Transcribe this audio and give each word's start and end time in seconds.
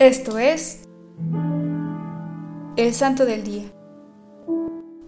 Esto 0.00 0.38
es 0.38 0.84
el 2.76 2.94
Santo 2.94 3.26
del 3.26 3.44
Día. 3.44 3.64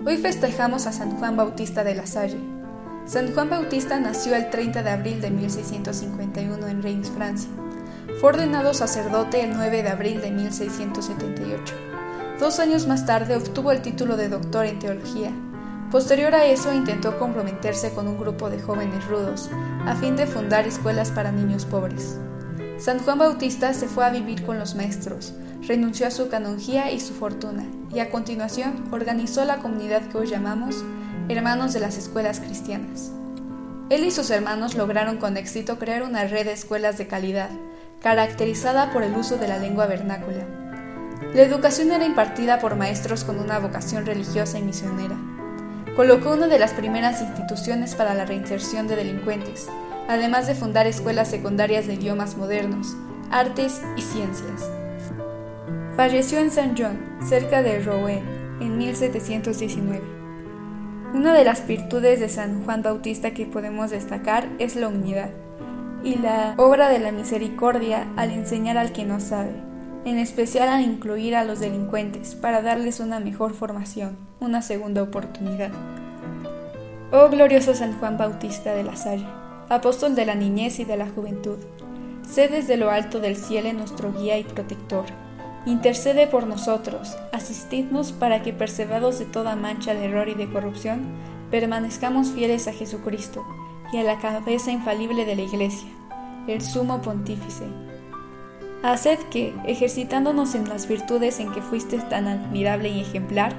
Hoy 0.05 0.19
festejamos 0.19 0.87
a 0.87 0.93
San 0.93 1.13
Juan 1.13 1.35
Bautista 1.35 1.83
de 1.83 1.95
la 1.95 2.07
Salle. 2.07 2.37
San 3.07 3.33
Juan 3.33 3.49
Bautista 3.49 3.99
nació 3.99 4.37
el 4.37 4.51
30 4.51 4.83
de 4.83 4.91
abril 4.91 5.23
de 5.23 5.31
1651 5.31 6.67
en 6.67 6.83
Reims, 6.83 7.09
Francia. 7.09 7.49
Fue 8.21 8.33
ordenado 8.33 8.75
sacerdote 8.75 9.43
el 9.43 9.55
9 9.55 9.83
de 9.83 9.89
abril 9.89 10.21
de 10.21 10.31
1678. 10.31 11.75
Dos 12.39 12.61
años 12.61 12.87
más 12.87 13.07
tarde 13.07 13.35
obtuvo 13.35 13.73
el 13.73 13.81
título 13.81 14.19
de 14.19 14.29
doctor 14.29 14.67
en 14.67 14.79
teología. 14.79 15.33
Posterior 15.91 16.35
a 16.35 16.45
eso 16.45 16.71
intentó 16.71 17.19
comprometerse 17.19 17.95
con 17.95 18.09
un 18.09 18.19
grupo 18.19 18.51
de 18.51 18.61
jóvenes 18.61 19.09
rudos, 19.09 19.49
a 19.87 19.97
fin 19.97 20.17
de 20.17 20.27
fundar 20.27 20.67
escuelas 20.67 21.11
para 21.11 21.33
niños 21.33 21.65
pobres. 21.65 22.19
San 22.83 22.99
Juan 22.99 23.17
Bautista 23.17 23.73
se 23.75 23.87
fue 23.87 24.05
a 24.05 24.11
vivir 24.11 24.45
con 24.45 24.59
los 24.59 24.75
maestros, 24.75 25.35
renunció 25.69 26.05
a 26.09 26.11
su 26.11 26.29
canonjía 26.29 26.91
y 26.91 26.99
su 26.99 27.15
fortuna, 27.15 27.65
y 27.95 28.01
a 28.01 28.11
continuación 28.11 28.89
organizó 28.91 29.45
la 29.45 29.59
comunidad 29.59 30.03
que 30.09 30.19
hoy 30.19 30.27
llamamos 30.27 30.83
Hermanos 31.29 31.73
de 31.75 31.79
las 31.79 31.97
Escuelas 31.97 32.41
Cristianas. 32.41 33.13
Él 33.89 34.05
y 34.05 34.11
sus 34.11 34.31
hermanos 34.31 34.75
lograron 34.75 35.19
con 35.19 35.37
éxito 35.37 35.79
crear 35.79 36.03
una 36.03 36.25
red 36.25 36.45
de 36.45 36.55
escuelas 36.55 36.99
de 36.99 37.07
calidad, 37.07 37.51
caracterizada 38.01 38.93
por 38.93 39.05
el 39.05 39.15
uso 39.15 39.37
de 39.37 39.47
la 39.47 39.59
lengua 39.61 39.87
vernácula. 39.87 40.45
La 41.35 41.43
educación 41.43 41.93
era 41.93 42.05
impartida 42.05 42.59
por 42.59 42.75
maestros 42.75 43.23
con 43.23 43.39
una 43.39 43.61
vocación 43.61 44.07
religiosa 44.07 44.59
y 44.59 44.63
misionera. 44.63 45.17
Colocó 45.95 46.33
una 46.33 46.49
de 46.49 46.59
las 46.59 46.73
primeras 46.73 47.23
instituciones 47.23 47.95
para 47.95 48.15
la 48.15 48.25
reinserción 48.25 48.89
de 48.89 48.97
delincuentes, 48.97 49.69
además 50.09 50.47
de 50.47 50.55
fundar 50.55 50.87
escuelas 50.87 51.29
secundarias 51.29 51.87
de 51.87 51.95
idiomas 51.95 52.37
modernos, 52.37 52.97
artes 53.31 53.83
y 53.97 54.03
ciencias. 54.03 54.71
Falleció 55.97 56.39
en 56.39 56.51
Saint 56.51 56.79
John, 56.79 56.99
cerca 57.27 57.63
de 57.63 57.81
Rouen, 57.81 58.23
en 58.61 58.79
1719. 58.79 60.01
Una 61.15 61.35
de 61.35 61.45
las 61.45 61.67
virtudes 61.67 62.21
de 62.21 62.29
San 62.29 62.65
Juan 62.65 62.83
Bautista 62.83 63.35
que 63.35 63.45
podemos 63.45 63.91
destacar 63.91 64.49
es 64.59 64.77
la 64.77 64.89
unidad 64.89 65.31
y 66.03 66.17
la 66.17 66.55
obra 66.57 66.89
de 66.89 66.99
la 66.99 67.13
misericordia 67.13 68.09
al 68.17 68.31
enseñar 68.31 68.79
al 68.79 68.93
que 68.93 69.05
no 69.05 69.21
sabe, 69.21 69.53
en 70.05 70.19
especial 70.19 70.69
al 70.69 70.83
incluir 70.83 71.37
a 71.37 71.45
los 71.45 71.61
delincuentes 71.61 72.35
para 72.35 72.63
darles 72.63 72.99
una 73.01 73.21
mejor 73.21 73.55
formación, 73.55 74.17
una 74.41 74.63
segunda 74.63 75.03
oportunidad. 75.03 75.71
Oh 77.13 77.29
glorioso 77.29 77.75
San 77.75 77.93
Juan 77.99 78.17
Bautista 78.17 78.73
de 78.73 78.85
la 78.85 78.97
Salle 78.97 79.42
apóstol 79.73 80.15
de 80.15 80.27
la 80.27 80.35
niñez 80.35 80.79
y 80.79 80.85
de 80.85 80.97
la 80.97 81.09
juventud, 81.09 81.59
sé 82.29 82.49
desde 82.49 82.77
lo 82.77 82.91
alto 82.91 83.21
del 83.21 83.37
cielo 83.37 83.73
nuestro 83.73 84.13
guía 84.13 84.39
y 84.39 84.45
protector. 84.45 85.07
Intercede 85.65 86.27
por 86.27 86.47
nosotros, 86.47 87.17
asistidnos 87.33 88.13
para 88.13 88.43
que, 88.43 88.53
perseverados 88.53 89.19
de 89.19 89.27
toda 89.27 89.57
mancha 89.57 89.95
de 89.95 90.07
error 90.07 90.29
y 90.29 90.35
de 90.35 90.51
corrupción, 90.51 91.03
permanezcamos 91.51 92.31
fieles 92.31 92.67
a 92.69 92.73
Jesucristo 92.73 93.45
y 93.93 93.99
a 93.99 94.03
la 94.03 94.19
cabeza 94.19 94.73
infalible 94.73 95.25
de 95.25 95.37
la 95.37 95.43
Iglesia, 95.43 95.89
el 96.49 96.63
sumo 96.63 97.01
pontífice. 97.01 97.65
Haced 98.83 99.19
que, 99.31 99.55
ejercitándonos 99.67 100.57
en 100.57 100.69
las 100.69 100.89
virtudes 100.89 101.39
en 101.39 101.53
que 101.53 101.63
fuiste 101.63 101.99
tan 101.99 102.27
admirable 102.27 102.89
y 102.89 103.01
ejemplar, 103.01 103.55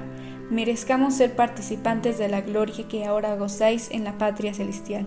merezcamos 0.50 1.14
ser 1.14 1.34
participantes 1.34 2.18
de 2.18 2.28
la 2.28 2.42
gloria 2.42 2.86
que 2.86 3.06
ahora 3.06 3.34
gozáis 3.36 3.90
en 3.90 4.04
la 4.04 4.18
patria 4.18 4.52
celestial. 4.52 5.06